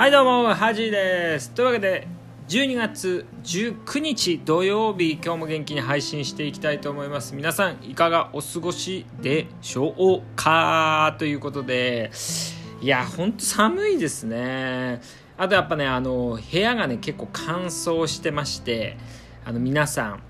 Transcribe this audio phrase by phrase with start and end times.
[0.00, 1.50] はいどうもハジです。
[1.50, 2.08] というわけで
[2.48, 7.34] 12月19日土曜日今日も元気に配信していきたいと思います。
[7.34, 11.16] 皆さんいかがお過ごしでしょうか？
[11.18, 12.10] ということで
[12.80, 15.02] いやほんと寒いですね。
[15.36, 18.96] あとやっぱねあの部屋がね結構乾燥してまして
[19.44, 20.22] あの皆さん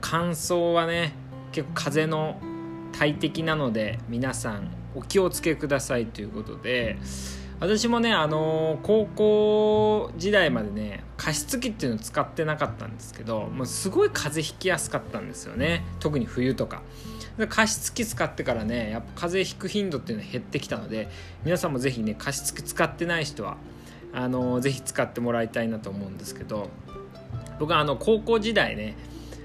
[0.00, 1.12] 乾燥はね
[1.50, 2.40] 結構風の
[2.96, 6.98] 大敵なので皆さんお気をつけくださいということで
[7.60, 15.84] 私もねあの高校時代までね加湿器っていうのを使ってなかったんですけどもうすごい風邪ひきやすかったんですよね。
[15.98, 16.82] 特に冬とか。
[17.46, 21.08] 加湿器使ってからねやっぱ風邪ひく頻度っていうのは減ってきたので
[21.44, 23.58] 皆さんもぜひね加湿器使ってない人は
[24.12, 26.68] あのぜひ使ってもらいたいなと思うんですけど
[27.60, 28.96] 僕はあの高校時代ね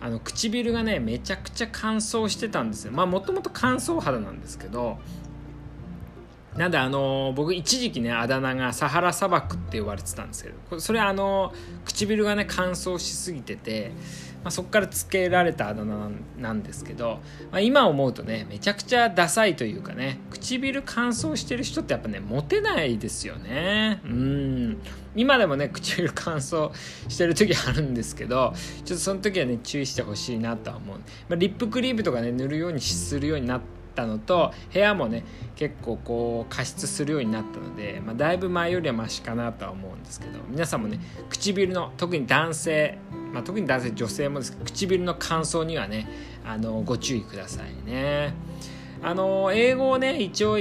[0.00, 2.92] あの唇がねめちゃくちゃ乾燥してたんですよ。
[2.92, 4.98] まあもともと乾燥肌なんですけど
[6.56, 11.52] なんであの僕一時期ねあだ名がサハラ砂漠って呼ばれてたんですけどそれあの
[11.84, 13.90] 唇がね乾燥しすぎてて、
[14.44, 17.18] まあ、そこから付けられたあだ名なんですけど、
[17.50, 24.00] まあ、今思うとねめちゃくちゃダサいというかね唇乾燥してる人ってやっぱねモテないですよね。
[24.04, 24.78] うん。
[25.16, 26.72] 今でもね唇乾燥
[27.08, 28.52] してる時あるんですけど
[28.84, 35.24] ちょっとその時はね注意してほしいなとは思う、まあ、リップクリームとかね塗るようにするようになってたのと部屋もね
[35.56, 41.00] 結構こう加湿するようになったので、まあ、だいぶ前よりはマシかなとは思うんですけど皆さんもね
[41.30, 42.98] 唇の特に男性、
[43.32, 46.08] まあ、特に男性女性もですけど唇の乾燥にはね
[46.44, 48.34] あのご注意くださいね。
[49.02, 50.58] あの英語をね一応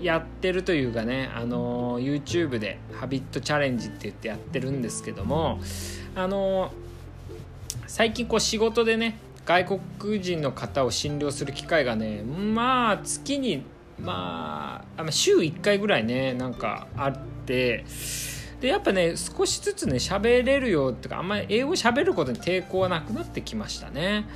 [0.00, 5.58] やってるというかねあの YouTube で「ハビットチャレンジ」って言ってやってるんですけども
[6.14, 6.72] あの
[7.86, 13.64] 最近こう仕事でね外国人の方を診療する機会がねまあ月に
[13.98, 17.84] まあ週1回ぐらいねなんかあって
[18.60, 24.26] でやっぱね少しずつね喋れるよってかあんまり英語喋ることに抵抗はなくなってきましたね。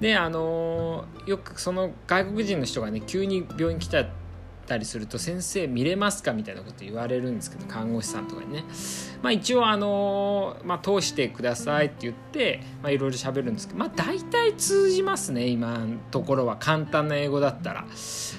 [0.00, 4.04] であのよくその外国人の人がね急に病院来た
[4.72, 8.64] たりすると先生見れますかみたいなこと言われるんですけど看護師さんとかにね。
[9.20, 16.56] まあ一応あのまあ通してくださいって言ってまあいろいろ喋るんですけどまあ大体通じますね今のところは。
[16.56, 17.84] 簡単な英語だったら。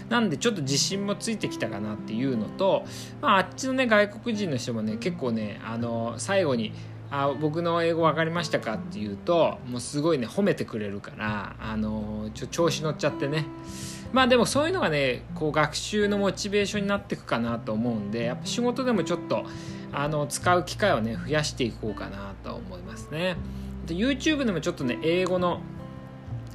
[0.09, 2.83] なんでちょっと自信もついてきたかなっていうのと
[3.21, 6.73] まああっちのね外国人の人もね結構ねあの最後に
[7.11, 13.45] あ僕の英語分かりましたかって言うともうすごいね褒めてくれるからあのちょ調子乗っちゃってね。
[14.13, 19.43] まあでもそういうのがねこう学習のモチベーションになっていくかなと思うんでやっぱ仕事でもちょっと
[19.91, 23.35] あの使う機会をね増やしていこうかなと思いますね。
[23.87, 25.61] で YouTube でもちょっとね英語の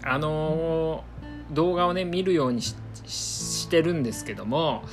[0.04, 4.84] あのー、動画をね見るようにしてるんですけども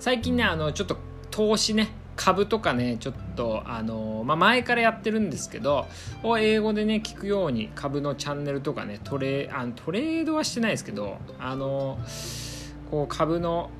[0.00, 0.96] 最近ねあのちょっと
[1.30, 5.86] 投資ね株とかねちょっとあの、まあ、前からやってるんですけど
[6.38, 11.98] 英語でね聞くように株のチャンネルとかねトレあトレードはしてないですけどあの
[12.90, 13.70] こう株の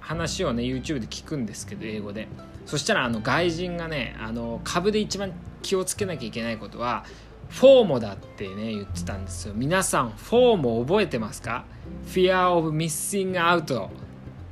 [0.00, 2.28] 話をね YouTube で聞くんですけど英語で。
[2.66, 7.04] そしたらあの外人がねあの株で一番気をつけなきゃいけないことは
[7.48, 9.54] フォーモだってね言ってたんですよ。
[9.56, 11.64] 皆さんフォーモ覚えてますか
[12.06, 13.88] ？Fear of missing out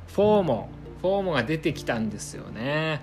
[0.07, 0.69] フォーモ
[1.01, 3.01] フォームが出てきたんですよね。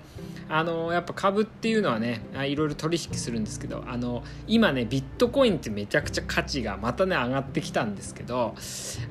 [0.49, 8.55] あのやっぱ株っていうのはねいろいろ取引するんですけどあの今ねビットコインってめちゃくちゃ価値がまたね上がってきたんですけど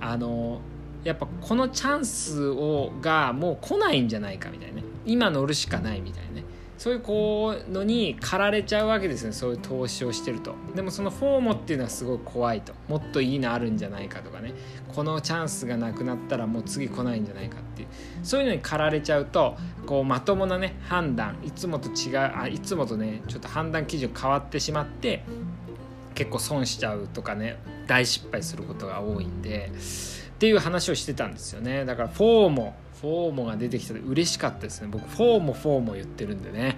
[0.01, 0.61] あの
[1.05, 6.45] やっぱこのチャンスをがもう来ないんじゃないかみたいなね今乗るしかないみたいなね
[6.79, 9.33] そういうこうのに駆られちゃうわけですね。
[9.33, 10.55] そういう投資をしてると。
[10.75, 12.75] でもそのフォーモっていうのはすごい怖いと。
[12.89, 14.53] もっといいのあるんじゃないかとかね。
[14.95, 17.89] このチャンスがなくなったらもう次来ないんじゃないかっていう。
[18.23, 19.57] そういうのに駆られちゃうと
[19.87, 21.37] こうまともなね判断。
[21.45, 25.25] いつもと違うあいつもとねちょっと判断基準変わってしまって
[26.15, 27.57] 結構損しちゃうとかね
[27.87, 29.71] 大失敗することが多いんで
[30.37, 31.87] っていう話をしてたんですよね。
[31.87, 34.89] だからフォーモフォーモが出てきたで嬉しかったですね。
[34.91, 36.77] 僕フォーモフォーモ言ってるんでね。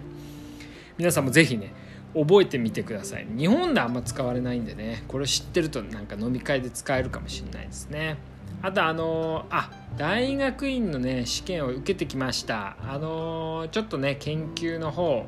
[0.97, 1.73] 皆さんもぜひね
[2.15, 3.27] 覚えてみてください。
[3.37, 5.03] 日本であんま使われないんでね。
[5.09, 8.19] これ知ってるとなんか飲み会で使えるかもしれないですね。
[8.63, 12.77] あとあのー、あ大学院のね試験を受けてきました。
[12.81, 15.27] あのー、ちょっとね研究の方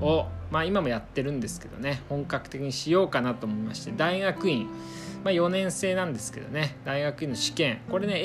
[0.00, 2.02] をまあ今もやってるんですけどね。
[2.08, 4.68] 本格的にしようかなと思いまして大学院。
[5.24, 6.76] まあ、4年生なんですけどね。
[6.84, 7.80] 大学院の試験。
[7.90, 8.20] これね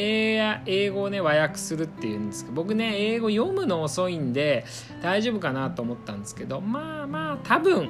[0.65, 4.65] 英語をね和訳するっていうんですけど僕ね英語読むの遅いんで
[5.01, 7.89] 大丈夫かなと思ったんですけどまあまあ多分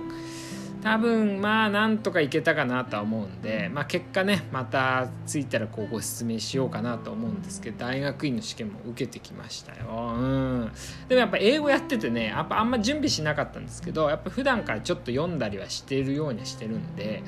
[0.82, 10.72] 多分まあなんとかいけたかなとは思うんで、まあ、結果ねまた着いたらこうご説明しようかなと思うんですけど大学院の試験も受けてきましたよ、うん、
[11.08, 17.24] でもやっぱ英語やっててねやっぱあんま準備しなかったんですけどやっぱ普段からちょっと読んだりはしてるようにはしてるんで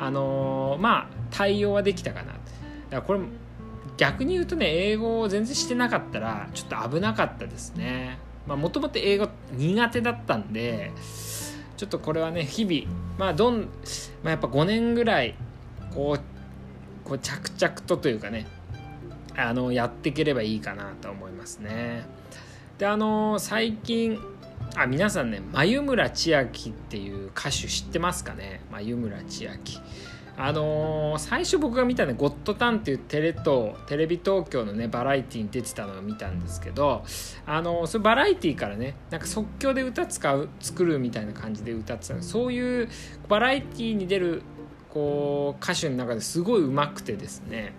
[0.00, 2.38] あのー、まあ対応はできたかなだか
[2.90, 3.20] らこれ
[3.96, 8.18] 逆に言うとね英語を全然してなかったらちょっと危なかったですね。
[8.46, 10.92] まあもともと英語苦手だったんで
[11.78, 13.66] ちょっとこれはね日々まあどん、ま
[14.26, 15.34] あ、やっぱ5年ぐらい
[15.94, 18.46] こうこう着々とというかね
[19.36, 22.04] あのやっていければいいかなと思いますね。
[22.78, 24.18] であの最近
[24.76, 28.60] あ皆さんね眉村千秋っていう歌手知ってますかね？
[28.70, 29.78] 眉村千秋。
[30.40, 37.04] あのー、最初僕が見たね「ゴッドタン」っていうテレ東テレビ東京のねバラエティーに出てたのを見たんですけど
[37.44, 42.88] あのー、それバラエティーからねなんか即興で歌使う作るみたいな感じで歌ってたそういう
[43.28, 44.42] バラエティーに出る
[44.90, 47.74] こう歌手の中ですごいうまくてですね。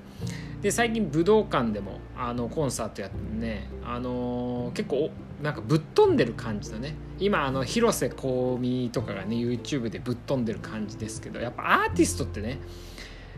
[0.62, 5.10] で最近武道館でもあのコンサートやってね、あのー、結構
[5.42, 12.60] なんかぶっ飛んでる感じだね今あの広瀬香美とかがね YouTube でぶっ飛んでる感じですけどやっぱアーティストってね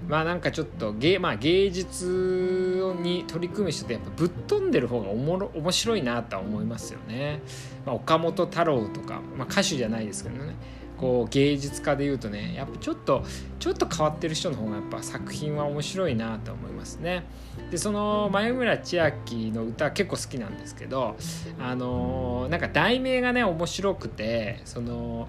[0.08, 7.42] まあなんかちょっと芸,、まあ、芸術に取り組む人ってやっぱぶっ飛んでる方がおもろ面白いなとは思いますよね。
[7.86, 10.56] まあ、岡本太郎とか、まあ、歌手じゃないですけどね
[11.02, 13.26] こう芸術家でいうとねやっぱちょっと
[13.60, 17.24] ちょっと変わってる人の方がやっぱ作品は面白いなと思いますね。
[17.72, 21.18] でその前村千秋の歌結構好きなんですけど
[21.60, 25.28] あのー、なんか題名がね面白くてその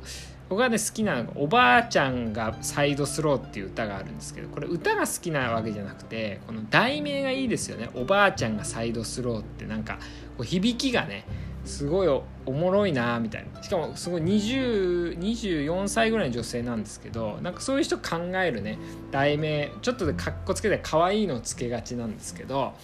[0.52, 9.98] 僕がね好きなのが「おばあちゃんがサイドスロー」っていう歌があるんですけどこれ歌が好きなわけじゃなくてこの題名がいいですよね「おばあちゃんがサイドスロー」ってなんか
[10.36, 11.24] こう響きがね
[11.64, 12.09] すごい
[12.44, 18.79] おもろいなみたいなしかもすごい24歳ぐらいの女性なんですけどなんかそういう人考えるね
[19.12, 22.75] 題名ちょっとでかっこつけて可愛いのつけがちなんですけど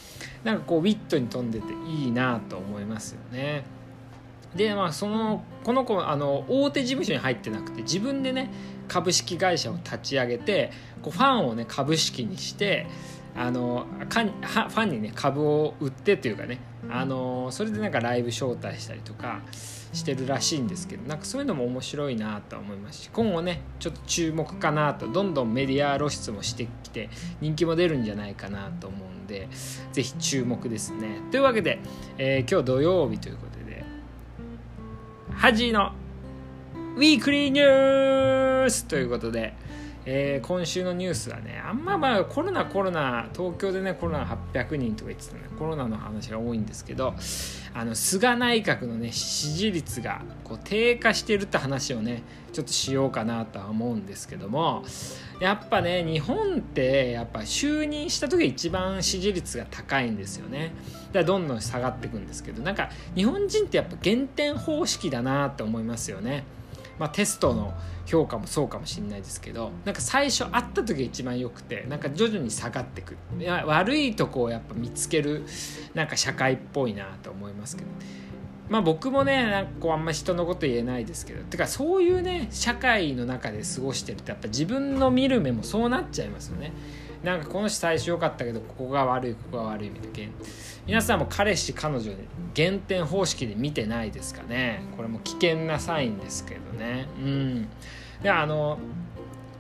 [0.45, 3.65] なんかこうウィットに富んでていいなと思いますよね。
[4.55, 8.51] でまあそのこの子あの大手事務所に入ってなくて自分でね
[8.87, 10.71] 株式会社を立ち上げて
[11.03, 12.87] こうファンをね株式にして
[13.39, 16.59] あのかファンにね株を売ってというかね
[16.91, 19.43] あのそれでなんかライブ招待したりとか
[19.93, 29.49] してるらしいんですけどなんかそういうのも面白いなと思いますし今後ねちょっと注目かなとどんどんメディア露出もしてきて人気も出るんじゃないかなと思うんで
[29.93, 31.21] 是非注目ですね。
[31.31, 31.79] というわけで、
[32.19, 33.85] えー、今日土曜日ということで
[35.31, 35.93] ハジの
[36.97, 39.55] ウィークリーニュースということで
[40.11, 44.25] えー、今週のニュースはねあんままあコロナコロナ東京でねコロナ
[44.55, 45.43] 800人とか言ってたね。
[45.59, 47.15] コロナの話が多いんですけど
[47.75, 52.23] あの菅内閣のね支持率がこう低下してるって話をね
[52.55, 54.83] ちょっとしようかなとは思うんですけども
[55.41, 60.73] やっぱね日本ってやっぱ就任した時が一番支持率が高いんですよね。
[61.09, 66.45] だからどんどん下がっていくんですけどなんか日本人ってやっぱ減点方式だなって思いますよね。
[66.99, 67.75] まあ、テストの
[68.07, 73.17] 評価もそうかもしれないですけどなんか最初会った時が一番良くてなんか徐々に下がってく。
[73.39, 75.45] いや悪いとこをやっぱ見つける
[75.95, 77.89] なんか社会っぽいなと思いますけど。
[78.69, 81.43] まあ僕もねなんかこうあんま人のこと言えないですけど。
[81.45, 86.73] てかそういうね社会の中で過ごしてるとやっぱ自分の見る目もそうなっちゃいますよね。
[87.23, 90.33] なんかこの人最初良かったけどここが悪いここが悪いみたいな。
[90.87, 92.17] 皆さんも彼氏彼女に
[92.55, 94.83] 減点方式で見てないですかね。
[94.97, 97.07] これも危険なサインですけどね。
[97.21, 97.69] うん。
[98.23, 98.79] であの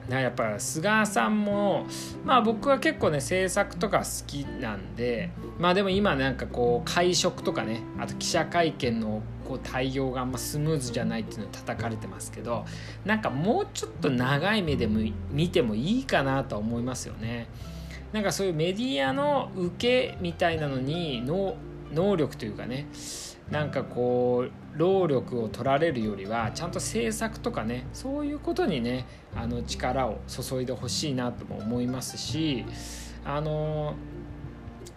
[0.09, 1.87] やっぱ菅さんも
[2.25, 12.67] まあ僕は結構ね制作とか好きなんでまあでも今なんかこう会食とかねあと記者会見のこう対応があんまスムーズじゃないっていうのを叩かれてますけど
[13.07, 15.00] なんかもうちょっと長い目でも
[15.31, 17.49] 見てもいいかなとは思いますよね。
[18.12, 19.76] なんかそういうメディアの受
[20.12, 22.87] けみたいなのに能力というかね
[23.50, 32.64] なんかこう労力を取られるよりはちゃんと政策とかねそういうことにねあの力を注いでほしいなとも思いますし
[33.25, 33.95] あの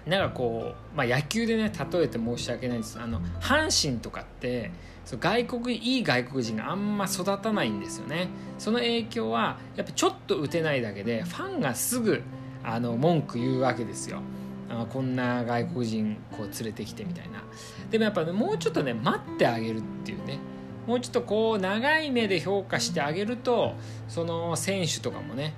[0.06, 3.00] なんかこう、まあ、野球でね例えて申し訳ないです。
[3.00, 4.72] あの阪神とかって
[5.06, 8.30] そう外国いい外国人があんま育たないんですよね。
[8.58, 12.22] その影響はやっぱちょっと打てないだけでファンがすぐ
[12.64, 14.22] あの文句言うわけですよ。
[14.70, 17.44] あこんな外国人こう連れてきてみたいな。
[17.90, 20.40] でもやっぱ、ね、もうちょっとね待ってあげるっていうね。
[20.88, 23.76] もうちょっとこう長い目で評価してあげると
[24.08, 25.54] その選手とかもね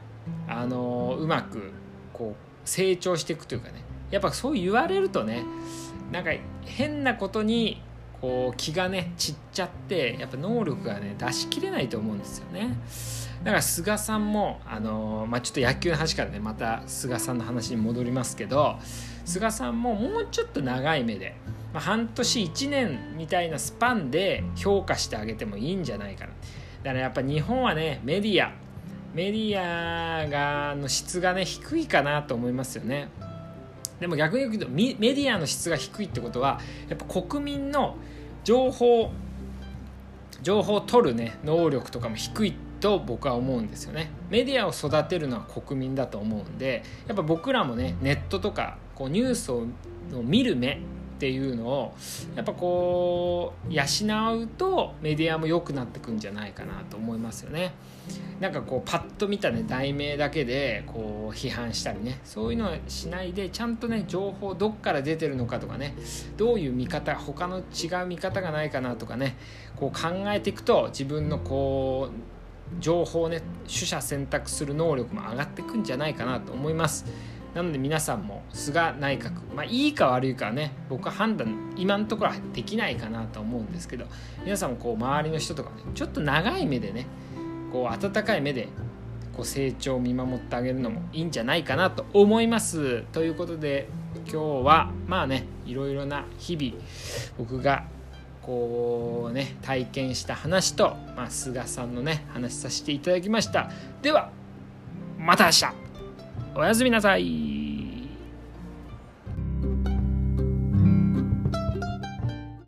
[0.48, 1.72] あのうまく
[2.12, 3.93] こう成長していくというかね。
[4.14, 5.44] やっぱそう言われるとね
[6.12, 6.30] なんか
[6.66, 7.82] 変なことに
[8.22, 12.78] こう気がね散っちゃってやっぱ能力がね出しきれないと思うんですよね。
[13.44, 18.78] だから菅さんも、あのー、まあ、ちょっと野球の話からねまた菅さんの話に戻りますけど
[19.26, 21.36] 菅さんももうちょっと長い目で、
[21.74, 26.32] まあ、半年1年みたいなスパンで評価してあげてもいいんじゃないかな
[26.84, 28.54] だからやっぱ日本はねメディア
[29.14, 33.10] メディアがの質がね低いかなと思いますよね
[34.00, 36.60] でも逆に言うとメディアの質が低いってことは
[36.90, 37.96] やっぱ国民の
[38.44, 39.12] 情報
[40.42, 44.12] 情報を取るね能力とかも低いと僕は思うんですよね。
[44.30, 49.66] メディアを育てるのは国民だと思うんでやっぱ僕らもねネットとかこうニュースを
[50.22, 50.82] 見る目
[51.24, 51.94] っていうのを
[52.36, 53.82] やっぱこう養
[54.42, 57.72] うとメディアも良くなってくんじゃないかなと思いますよね。
[58.42, 65.96] なんかこうパッと見たね題名だけでこう批判したりねそういうのはしないでちゃんとね情報どっから出てるのかとかね
[66.36, 69.38] どういう見方他の違う見方がないかなとかね
[69.78, 77.06] こう考えていくと自分のこう情報をね取捨選択する能力も上がってくんじゃないかなと思います。
[77.54, 84.06] なので皆さんも菅内閣まあいいか悪いかはね僕は判断今のところはできないかなと思うんですけど
[84.44, 87.06] 皆さんもこう周りの人とかねちょっと長い目でね
[87.72, 88.70] こう温かい目で
[89.36, 93.02] こう成長を見守ってあげるのもいいんじゃないかなと思います。
[93.12, 93.88] ということで
[94.32, 96.84] 今日はまあねいろいろな日々
[97.38, 97.86] 僕が
[98.42, 103.72] こうね体験した話と、まあ、菅さんのね話させていただきました。
[104.02, 104.32] では
[105.18, 105.83] また明日。
[106.56, 107.63] おやすみなさい。